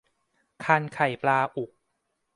[0.63, 1.71] ครรภ์ไข่ปลาอุก